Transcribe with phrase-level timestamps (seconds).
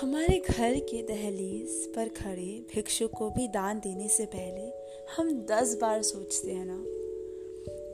[0.00, 4.72] हमारे घर के दहलीज पर खड़े भिक्षु को भी दान देने से पहले
[5.16, 6.76] हम दस बार सोचते हैं ना।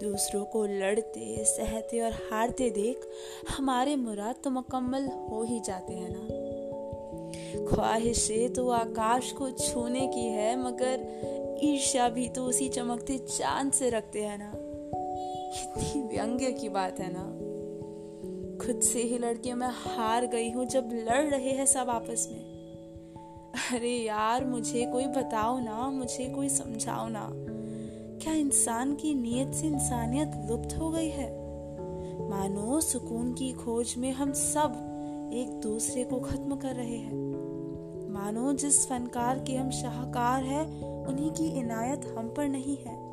[0.03, 3.07] दूसरों को लड़ते, सहते और हारते देख
[3.49, 10.27] हमारे मुराद तो मुकम्मल हो ही जाते हैं ना। ख्वाहिशें तो आकाश को छूने की
[10.27, 16.69] है, मगर ईर्ष्या भी तो उसी चमकते चाँद से रखते हैं ना। कितनी व्यंग्य की
[16.69, 17.52] बात है ना।
[18.67, 22.53] खुद से ही लड़के मैं हार गई हूँ, जब लड़ रहे हैं सब आपस में।
[23.75, 27.31] अरे यार, मुझे कोई बताओ ना, मुझे कोई समझाओ ना।
[28.23, 31.43] क्या इंसान की नीयत से इंसानियत लुप्त हो गई है?
[32.31, 34.89] मानो सुकून की खोज में हम सब
[35.35, 37.15] एक दूसरे को खत्म कर रहे हैं।
[38.13, 43.13] मानो जिस फनकार के हम शाहकार हैं, उन्हीं की इनायत हम पर नहीं है।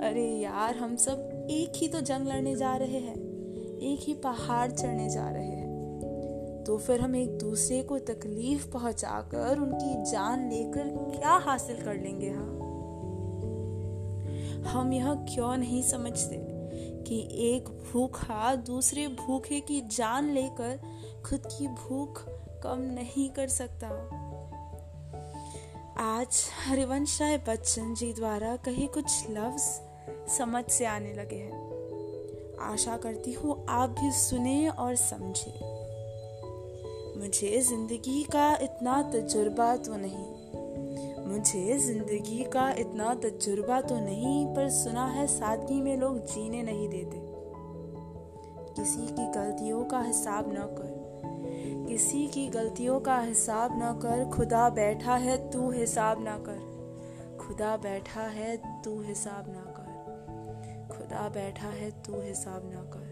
[0.00, 3.25] अरे यार, हम सब एक ही तो जंग लड़ने जा रहे हैं।
[3.82, 5.76] एक ही पहाड़ चढ़ने जा रहे हैं।
[6.66, 12.30] तो फिर हम एक दूसरे को तकलीफ़ पहुंचाकर उनकी जान लेकर क्या हासिल कर लेंगे
[12.30, 12.56] हाँ?
[14.72, 16.36] हम यह क्यों नहीं समझते
[17.02, 20.80] कि एक भूखा दूसरे भूखे की जान लेकर
[21.26, 22.22] खुद की भूख
[22.62, 23.86] कम नहीं कर सकता?
[25.98, 29.80] आज हरिवंश राय बच्चन जी द्वारा कहे कुछ लफ्ज
[30.30, 31.75] समझ से आने लगे हैं।
[32.62, 35.52] आशा करती हूँ आप भी सुने और समझे।
[37.18, 40.26] मुझे ज़िंदगी का इतना तजुर्बा तो नहीं।
[41.26, 46.88] मुझे ज़िंदगी का इतना तजुर्बा तो नहीं, पर सुना है सादगी में लोग जीने नहीं
[46.88, 47.24] देते।
[48.74, 50.94] किसी की गलतियों का हिसाब न कर,
[51.88, 56.58] किसी की गलतियों का हिसाब न कर, खुदा बैठा है तू हिसाब ना कर,
[57.40, 59.75] खुदा बैठा है तू हिसाब ना कर।
[60.90, 63.05] खुदा बैठा है तू हिसाब ना कर।